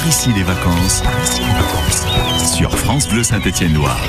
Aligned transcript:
Par 0.00 0.08
ici 0.08 0.30
les 0.34 0.42
vacances. 0.42 1.02
Sur 2.56 2.74
France 2.78 3.06
Bleu 3.08 3.22
Saint-Étienne-Loire. 3.22 4.00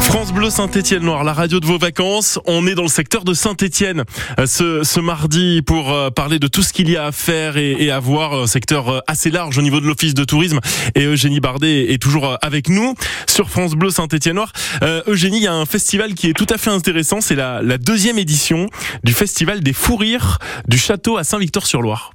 France 0.00 0.32
Bleu 0.32 0.48
Saint-Étienne 0.48 1.02
Noir, 1.02 1.24
la 1.24 1.34
radio 1.34 1.60
de 1.60 1.66
vos 1.66 1.76
vacances. 1.76 2.38
On 2.46 2.66
est 2.66 2.74
dans 2.74 2.84
le 2.84 2.88
secteur 2.88 3.24
de 3.24 3.34
Saint-Étienne 3.34 4.04
euh, 4.38 4.46
ce, 4.46 4.82
ce 4.82 5.00
mardi 5.00 5.60
pour 5.60 5.92
euh, 5.92 6.08
parler 6.08 6.38
de 6.38 6.46
tout 6.46 6.62
ce 6.62 6.72
qu'il 6.72 6.88
y 6.88 6.96
a 6.96 7.04
à 7.04 7.12
faire 7.12 7.58
et, 7.58 7.72
et 7.78 7.90
à 7.90 7.98
voir. 7.98 8.32
Un 8.32 8.46
secteur 8.46 8.88
euh, 8.88 9.00
assez 9.06 9.30
large 9.30 9.58
au 9.58 9.62
niveau 9.62 9.80
de 9.80 9.86
l'office 9.86 10.14
de 10.14 10.24
tourisme. 10.24 10.60
Et 10.94 11.04
Eugénie 11.04 11.40
Bardet 11.40 11.92
est 11.92 12.00
toujours 12.00 12.38
avec 12.40 12.70
nous 12.70 12.94
sur 13.26 13.50
France 13.50 13.72
Bleu 13.74 13.90
Saint-Étienne 13.90 14.36
Noir. 14.36 14.52
Euh, 14.82 15.02
Eugénie, 15.06 15.36
il 15.36 15.42
y 15.42 15.48
a 15.48 15.54
un 15.54 15.66
festival 15.66 16.14
qui 16.14 16.30
est 16.30 16.34
tout 16.34 16.46
à 16.48 16.56
fait 16.56 16.70
intéressant. 16.70 17.20
C'est 17.20 17.36
la, 17.36 17.60
la 17.60 17.76
deuxième 17.76 18.18
édition 18.18 18.70
du 19.04 19.12
festival 19.12 19.60
des 19.60 19.74
fous 19.74 19.96
rires 19.96 20.38
du 20.66 20.78
château 20.78 21.18
à 21.18 21.24
Saint-Victor-sur-Loire. 21.24 22.12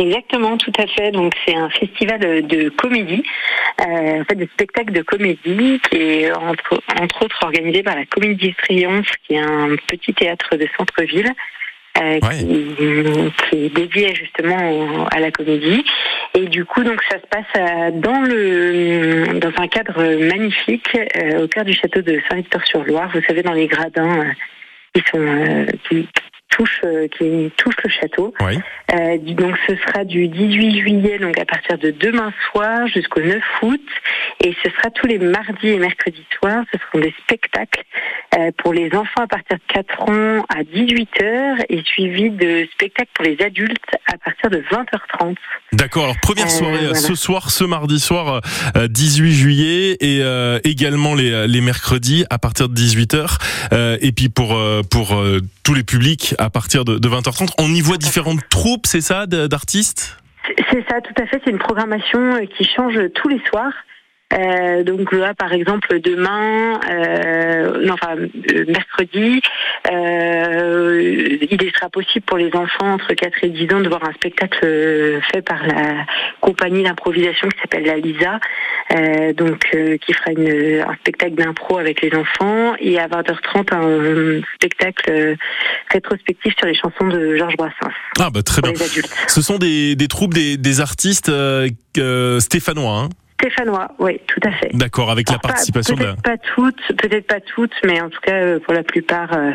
Exactement, 0.00 0.56
tout 0.56 0.72
à 0.78 0.86
fait. 0.86 1.10
Donc 1.10 1.32
c'est 1.46 1.54
un 1.54 1.68
festival 1.70 2.20
de 2.46 2.68
comédie, 2.70 3.22
euh, 3.80 4.20
en 4.20 4.24
fait 4.24 4.34
de 4.36 4.46
spectacles 4.54 4.92
de 4.92 5.02
comédie 5.02 5.80
qui 5.90 5.96
est 5.96 6.32
entre, 6.32 6.80
entre 7.00 7.24
autres 7.24 7.38
organisé 7.42 7.82
par 7.82 7.96
la 7.96 8.06
Comédie 8.06 8.54
Triomphe, 8.62 9.10
qui 9.26 9.34
est 9.34 9.38
un 9.40 9.76
petit 9.88 10.14
théâtre 10.14 10.56
de 10.56 10.66
centre-ville. 10.78 11.30
Euh, 12.00 12.20
Ouais. 12.22 12.38
qui, 12.38 13.32
qui 13.50 13.64
est 13.66 13.74
dédié 13.74 14.14
justement 14.14 14.70
au- 14.70 15.06
à 15.10 15.18
la 15.18 15.32
comédie 15.32 15.84
et 16.34 16.46
du 16.46 16.64
coup 16.64 16.84
donc 16.84 17.02
ça 17.10 17.16
se 17.18 17.26
passe 17.26 17.44
euh, 17.56 17.90
dans 17.90 18.20
le 18.20 19.38
dans 19.40 19.50
un 19.60 19.66
cadre 19.66 20.00
magnifique 20.24 20.88
euh, 20.96 21.42
au 21.42 21.48
cœur 21.48 21.64
du 21.64 21.74
château 21.74 22.00
de 22.00 22.20
Saint-Victor-sur-Loire 22.30 23.10
vous 23.12 23.20
savez 23.26 23.42
dans 23.42 23.52
les 23.52 23.66
gradins 23.66 24.20
euh, 24.20 24.24
qui 24.94 25.02
sont 25.10 25.18
euh, 25.18 25.66
qui 25.88 26.06
touchent 26.50 26.80
euh, 26.84 27.08
qui 27.08 27.50
touchent 27.56 27.82
le 27.84 27.90
château 27.90 28.34
Oui. 28.40 28.58
euh, 28.94 29.18
donc 29.18 29.56
ce 29.66 29.76
sera 29.76 30.04
du 30.04 30.28
18 30.28 30.80
juillet, 30.80 31.18
donc 31.18 31.38
à 31.38 31.44
partir 31.44 31.78
de 31.78 31.90
demain 31.90 32.32
soir 32.50 32.86
jusqu'au 32.88 33.20
9 33.20 33.42
août, 33.62 33.80
et 34.44 34.54
ce 34.62 34.70
sera 34.70 34.90
tous 34.90 35.06
les 35.06 35.18
mardis 35.18 35.68
et 35.68 35.78
mercredis 35.78 36.26
soirs. 36.38 36.64
Ce 36.72 36.78
seront 36.78 36.98
des 37.00 37.14
spectacles 37.22 37.84
euh, 38.36 38.50
pour 38.58 38.72
les 38.72 38.94
enfants 38.94 39.22
à 39.22 39.26
partir 39.26 39.56
de 39.56 39.72
4 39.72 40.02
ans 40.10 40.44
à 40.48 40.62
18 40.64 41.08
h 41.20 41.64
et 41.68 41.82
suivi 41.84 42.30
de 42.30 42.66
spectacles 42.72 43.10
pour 43.14 43.24
les 43.24 43.40
adultes 43.42 43.96
à 44.12 44.18
partir 44.18 44.50
de 44.50 44.58
20h30. 44.60 45.36
D'accord. 45.72 46.04
Alors 46.04 46.16
première 46.20 46.46
Euh, 46.46 46.48
soirée 46.48 46.74
euh, 46.84 46.88
voilà. 46.88 46.94
ce 47.00 47.14
soir, 47.14 47.50
ce 47.50 47.64
mardi 47.64 48.00
soir, 48.00 48.40
euh, 48.76 48.88
18 48.88 49.32
juillet, 49.32 49.96
et 50.00 50.20
euh, 50.22 50.58
également 50.64 51.14
les, 51.14 51.46
les 51.46 51.60
mercredis 51.60 52.24
à 52.30 52.38
partir 52.38 52.68
de 52.68 52.74
18 52.74 53.14
h 53.14 53.98
et 54.00 54.12
puis 54.12 54.28
pour 54.28 54.54
euh, 54.56 54.82
pour 54.82 55.14
euh, 55.14 55.40
tous 55.62 55.74
les 55.74 55.84
publics 55.84 56.34
à 56.38 56.50
partir 56.50 56.84
de, 56.84 56.98
de 56.98 57.08
20h30. 57.08 57.50
On 57.58 57.68
y 57.72 57.80
voit 57.80 57.96
différentes 57.98 58.40
troupes, 58.48 58.86
c'est 58.86 59.00
ça, 59.00 59.26
d'artistes? 59.26 60.16
C'est- 60.70 60.84
ça, 60.90 61.00
tout 61.00 61.22
à 61.22 61.26
fait. 61.26 61.40
C'est 61.44 61.50
une 61.50 61.58
programmation 61.58 62.34
euh, 62.34 62.46
qui 62.56 62.64
change 62.64 62.98
tous 63.14 63.28
les 63.28 63.40
soirs. 63.48 63.72
Euh, 64.32 64.84
donc 64.84 65.10
là, 65.12 65.34
par 65.34 65.52
exemple, 65.52 66.00
demain, 66.00 66.78
euh, 66.88 67.84
non, 67.84 67.94
enfin 67.94 68.14
euh, 68.16 68.64
mercredi, 68.68 69.40
euh, 69.90 70.19
il 71.50 71.72
sera 71.74 71.88
possible 71.90 72.24
pour 72.24 72.36
les 72.38 72.50
enfants 72.54 72.92
entre 72.94 73.12
4 73.14 73.44
et 73.44 73.48
10 73.48 73.74
ans 73.74 73.80
de 73.80 73.88
voir 73.88 74.04
un 74.04 74.12
spectacle 74.12 74.60
euh, 74.64 75.20
fait 75.32 75.42
par 75.42 75.66
la 75.66 76.04
compagnie 76.40 76.82
d'improvisation 76.82 77.48
qui 77.48 77.58
s'appelle 77.60 77.84
la 77.84 77.96
Lisa, 77.96 78.38
euh, 78.94 79.32
donc 79.32 79.66
euh, 79.74 79.96
qui 79.98 80.12
fera 80.12 80.32
une, 80.32 80.80
un 80.88 80.94
spectacle 80.96 81.34
d'impro 81.34 81.78
avec 81.78 82.00
les 82.02 82.14
enfants 82.14 82.74
et 82.78 82.98
à 82.98 83.08
20h30 83.08 83.74
un 83.74 84.42
spectacle 84.54 85.10
euh, 85.10 85.34
rétrospectif 85.92 86.54
sur 86.58 86.66
les 86.66 86.74
chansons 86.74 87.08
de 87.08 87.36
Georges 87.36 87.56
Brassens 87.56 87.92
Ah 88.18 88.30
bah 88.30 88.42
très 88.42 88.62
bien. 88.62 88.72
les 88.72 88.82
adultes. 88.82 89.10
Ce 89.28 89.42
sont 89.42 89.58
des, 89.58 89.96
des 89.96 90.08
troupes, 90.08 90.34
des, 90.34 90.56
des 90.56 90.80
artistes 90.80 91.28
euh, 91.28 91.68
euh, 91.98 92.40
stéphanois. 92.40 92.98
Hein 93.04 93.08
Stéphanois, 93.40 93.88
oui, 93.98 94.20
tout 94.26 94.40
à 94.46 94.52
fait. 94.52 94.70
D'accord, 94.74 95.10
avec 95.10 95.28
la 95.28 95.32
Alors, 95.34 95.40
pas- 95.42 95.48
participation 95.48 95.96
de. 95.96 96.04
la- 96.04 96.14
pas 96.14 96.36
toutes, 96.54 96.80
peut-être 96.98 97.26
pas 97.26 97.40
toutes, 97.40 97.72
mais 97.84 97.98
en 98.00 98.10
tout 98.10 98.20
cas 98.20 98.34
euh, 98.34 98.58
pour 98.60 98.74
la 98.74 98.82
plupart, 98.82 99.32
euh, 99.32 99.52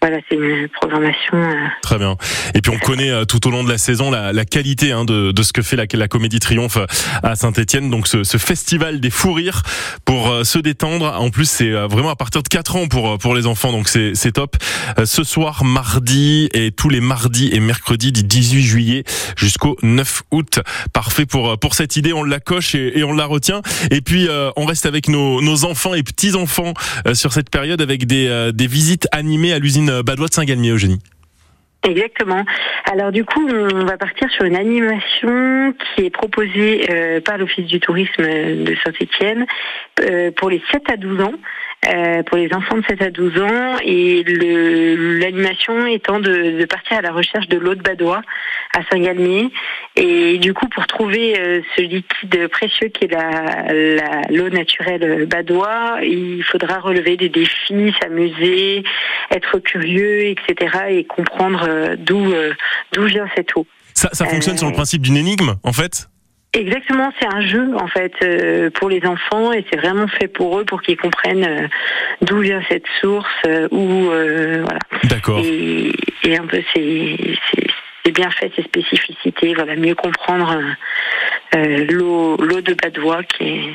voilà, 0.00 0.18
c'est 0.28 0.36
une 0.36 0.68
programmation. 0.68 1.34
euh, 1.34 1.54
Très 1.82 1.98
bien. 1.98 2.16
Et 2.54 2.60
puis 2.60 2.72
on 2.74 2.78
connaît 2.78 3.10
euh, 3.10 3.24
tout 3.24 3.46
au 3.46 3.50
long 3.50 3.64
de 3.64 3.68
la 3.70 3.78
saison 3.78 4.10
la, 4.10 4.32
la 4.32 4.44
qualité 4.44 4.92
hein, 4.92 5.04
de, 5.04 5.32
de 5.32 5.42
ce 5.42 5.52
que 5.52 5.62
fait 5.62 5.76
la, 5.76 5.84
la 5.92 6.08
Comédie 6.08 6.38
Triomphe 6.40 6.76
euh, 6.76 6.86
à 7.22 7.36
Saint-Étienne. 7.36 7.90
Donc 7.90 8.06
ce, 8.08 8.24
ce 8.24 8.36
festival 8.38 9.00
des 9.00 9.10
fous 9.10 9.32
rires 9.32 9.62
pour 10.04 10.30
euh, 10.30 10.44
se 10.44 10.58
détendre. 10.58 11.14
En 11.18 11.30
plus 11.30 11.48
c'est 11.48 11.70
euh, 11.72 11.86
vraiment 11.86 12.10
à 12.10 12.16
partir 12.16 12.42
de 12.42 12.48
4 12.48 12.76
ans 12.76 12.88
pour 12.88 13.18
pour 13.18 13.34
les 13.34 13.46
enfants. 13.46 13.72
Donc 13.72 13.88
c'est 13.88 14.12
c'est 14.14 14.32
top. 14.32 14.56
Ce 15.04 15.24
soir 15.24 15.64
mardi 15.64 16.48
et 16.52 16.70
tous 16.72 16.88
les 16.88 17.00
mardis 17.00 17.50
et 17.52 17.60
mercredis 17.60 18.12
du 18.12 18.22
18 18.22 18.62
juillet 18.62 19.04
jusqu'au 19.36 19.76
9 19.82 20.22
août. 20.30 20.60
Parfait 20.92 21.26
pour 21.26 21.58
pour 21.58 21.74
cette 21.74 21.96
idée. 21.96 22.12
On 22.12 22.22
la 22.22 22.40
coche 22.40 22.74
et, 22.74 22.98
et 22.98 23.04
on 23.04 23.12
la 23.12 23.26
retient. 23.26 23.62
Et 23.90 24.00
puis 24.00 24.28
on 24.56 24.64
reste 24.66 24.86
avec 24.86 25.08
nos, 25.08 25.40
nos 25.40 25.64
enfants 25.64 25.94
et 25.94 26.02
petits 26.02 26.34
enfants 26.34 26.74
sur 27.14 27.32
cette 27.32 27.50
période 27.50 27.80
avec 27.80 28.06
des 28.06 28.50
des 28.52 28.66
visites 28.66 29.08
animées 29.12 29.52
à 29.52 29.58
l'usine 29.58 29.85
Badois 30.02 30.28
de 30.28 30.34
Saint-Galmier. 30.34 30.70
Eugénie. 30.70 31.00
Exactement. 31.86 32.44
Alors 32.90 33.12
du 33.12 33.24
coup, 33.24 33.48
on 33.48 33.84
va 33.84 33.96
partir 33.96 34.28
sur 34.30 34.44
une 34.44 34.56
animation 34.56 35.74
qui 35.94 36.06
est 36.06 36.10
proposée 36.10 36.86
euh, 36.90 37.20
par 37.20 37.38
l'Office 37.38 37.66
du 37.66 37.78
tourisme 37.78 38.24
de 38.24 38.76
Saint-Étienne 38.84 39.46
euh, 40.00 40.30
pour 40.32 40.50
les 40.50 40.60
7 40.72 40.82
à 40.90 40.96
12 40.96 41.20
ans, 41.20 41.34
euh, 41.88 42.22
pour 42.24 42.36
les 42.36 42.52
enfants 42.52 42.76
de 42.78 42.84
7 42.86 43.02
à 43.02 43.10
12 43.10 43.38
ans, 43.40 43.76
et 43.84 44.22
le- 44.24 45.18
l'animation 45.18 45.86
étant 45.86 46.20
de, 46.20 46.58
de 46.58 46.64
partir 46.64 46.98
à 46.98 47.00
la 47.02 47.12
recherche 47.12 47.48
de 47.48 47.58
l'eau 47.58 47.74
de 47.74 47.82
Badois 47.82 48.22
à 48.76 48.80
Saint-Galmier. 48.90 49.50
Et 49.96 50.38
du 50.38 50.52
coup, 50.54 50.68
pour 50.68 50.86
trouver 50.86 51.38
euh, 51.38 51.60
ce 51.76 51.82
liquide 51.82 52.48
précieux 52.48 52.88
qui 52.88 53.04
est 53.04 53.12
la- 53.12 53.72
la- 53.72 54.22
l'eau 54.30 54.48
naturelle 54.50 55.26
Badois, 55.26 55.98
il 56.02 56.42
faudra 56.44 56.78
relever 56.80 57.16
des 57.16 57.28
défis, 57.28 57.94
s'amuser, 58.00 58.82
être 59.30 59.58
curieux, 59.60 60.26
etc., 60.26 60.76
et 60.90 61.04
comprendre 61.04 61.64
euh, 61.68 61.96
d'où 61.98 62.32
euh, 62.32 62.52
d'où 62.92 63.04
vient 63.04 63.26
cette 63.36 63.56
eau. 63.56 63.66
Ça, 63.94 64.10
ça 64.12 64.26
fonctionne 64.26 64.58
sur 64.58 64.66
le 64.66 64.74
principe 64.74 65.02
d'une 65.02 65.16
énigme, 65.16 65.54
en 65.62 65.72
fait? 65.72 66.08
Exactement, 66.56 67.12
c'est 67.20 67.26
un 67.26 67.42
jeu 67.42 67.68
en 67.76 67.86
fait 67.86 68.12
euh, 68.22 68.70
pour 68.70 68.88
les 68.88 69.04
enfants 69.04 69.52
et 69.52 69.64
c'est 69.70 69.76
vraiment 69.78 70.08
fait 70.08 70.26
pour 70.28 70.58
eux 70.58 70.64
pour 70.64 70.80
qu'ils 70.82 70.96
comprennent 70.96 71.44
euh, 71.44 71.68
d'où 72.22 72.40
vient 72.40 72.62
cette 72.70 72.86
source, 73.00 73.28
euh, 73.46 73.68
où 73.70 74.10
euh, 74.10 74.62
voilà. 74.64 74.78
D'accord. 75.04 75.38
Et, 75.44 75.92
et 76.24 76.36
un 76.38 76.46
peu 76.46 76.62
c'est 76.74 77.16
c'est- 77.50 78.12
bien 78.12 78.30
fait 78.30 78.50
ces 78.56 78.62
spécificités, 78.62 79.52
voilà, 79.54 79.74
mieux 79.76 79.94
comprendre 79.96 80.56
euh, 81.54 81.86
l'eau 81.90 82.36
l'eau 82.38 82.60
de 82.62 82.72
Badois 82.72 83.22
qui 83.24 83.44
est 83.44 83.74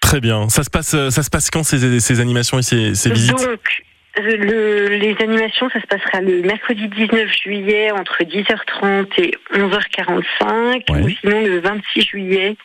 Très 0.00 0.20
bien. 0.20 0.48
Ça 0.50 0.62
se 0.62 0.70
passe, 0.70 0.92
euh, 0.94 1.08
ça 1.10 1.22
se 1.22 1.30
passe 1.30 1.50
quand 1.50 1.64
ces, 1.64 1.98
ces 1.98 2.20
animations 2.20 2.58
et 2.58 2.62
ces, 2.62 2.94
ces 2.94 3.10
visites? 3.10 3.32
Donc, 3.32 3.82
le- 4.18 4.88
les 4.96 5.16
animations, 5.20 5.68
ça 5.70 5.80
se 5.80 5.86
passera 5.86 6.20
le 6.20 6.42
mercredi 6.42 6.88
19 6.88 7.28
juillet 7.32 7.90
entre 7.90 8.22
10h30 8.24 9.06
et 9.18 9.34
11h45, 9.54 10.84
Ouais. 10.90 11.00
ou 11.02 11.08
sinon 11.08 11.40
le 11.44 11.58
26 11.60 12.02
juillet, 12.02 12.56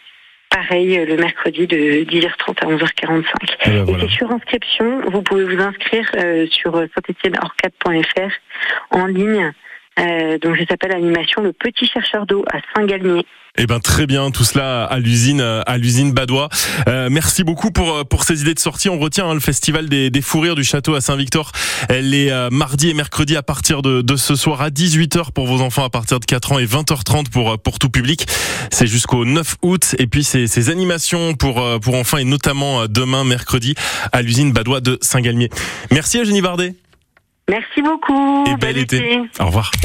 pareil, 0.50 0.98
euh, 0.98 1.06
le 1.06 1.16
mercredi 1.18 1.68
de 1.68 2.04
10h30 2.04 2.62
à 2.64 2.68
11h45. 2.68 3.24
Eh 3.66 3.70
ben 3.70 3.88
Et 3.88 3.96
c'est 4.02 4.10
sur 4.10 4.32
inscription, 4.32 5.02
vous 5.10 5.22
pouvez 5.22 5.44
vous 5.44 5.62
inscrire 5.62 6.10
euh, 6.18 6.48
sur 6.48 6.74
saint-étienne-orcade.fr 6.74 8.32
en 8.92 9.06
ligne. 9.06 9.52
Euh, 10.00 10.38
donc, 10.40 10.58
ça 10.58 10.66
s'appelle 10.70 10.92
animation 10.92 11.42
Le 11.42 11.54
Petit 11.54 11.88
Chercheur 11.88 12.26
d'eau 12.26 12.46
à 12.52 12.60
Saint-Galmier. 12.76 13.26
Eh 13.60 13.66
ben 13.66 13.80
très 13.80 14.06
bien, 14.06 14.30
tout 14.30 14.44
cela 14.44 14.84
à 14.84 15.00
l'usine, 15.00 15.42
à 15.42 15.78
l'usine 15.80 16.12
Badois. 16.12 16.48
Euh, 16.88 17.10
merci 17.12 17.44
beaucoup 17.44 17.72
pour 17.72 18.06
pour 18.08 18.24
ces 18.24 18.42
idées 18.42 18.54
de 18.54 18.60
sortie. 18.60 18.88
On 18.88 19.00
retient 19.00 19.28
hein, 19.28 19.34
le 19.34 19.40
festival 19.40 19.90
des, 19.90 20.12
des 20.12 20.22
fous 20.22 20.40
rires 20.42 20.54
du 20.54 20.64
château 20.64 20.94
à 20.94 21.02
Saint-Victor. 21.02 21.52
Elle 21.90 22.14
est 22.14 22.30
euh, 22.32 22.50
mardi 22.52 22.90
et 22.90 22.94
mercredi 22.94 23.36
à 23.36 23.42
partir 23.42 23.82
de, 23.82 24.04
de 24.04 24.16
ce 24.16 24.36
soir 24.36 24.62
à 24.62 24.70
18h 24.70 25.32
pour 25.32 25.48
vos 25.48 25.62
enfants 25.64 25.84
à 25.84 25.90
partir 25.90 26.20
de 26.20 26.26
4 26.26 26.52
ans 26.52 26.60
et 26.60 26.66
20h30 26.66 27.32
pour 27.32 27.54
euh, 27.54 27.58
pour 27.58 27.80
tout 27.80 27.90
public. 27.90 28.28
C'est 28.70 28.86
jusqu'au 28.86 29.26
9 29.26 29.56
août 29.64 29.96
et 29.98 30.06
puis 30.06 30.24
ces, 30.24 30.46
ces 30.46 30.70
animations 30.70 31.34
pour 31.34 31.60
euh, 31.60 31.80
pour 31.80 31.96
enfants 31.96 32.18
et 32.18 32.26
notamment 32.26 32.86
demain 32.88 33.24
mercredi 33.24 33.74
à 34.12 34.22
l'usine 34.22 34.52
Badois 34.54 34.82
de 34.82 35.00
Saint-Galmier. 35.02 35.50
Merci 35.90 36.20
Eugénie 36.20 36.44
Bardet 36.44 36.76
Merci 37.50 37.82
beaucoup. 37.82 38.44
et 38.46 38.56
bel 38.58 38.78
été. 38.78 39.20
Au 39.40 39.46
revoir. 39.46 39.72